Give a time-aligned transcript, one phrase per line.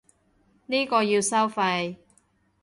[0.65, 1.97] 呢個要收費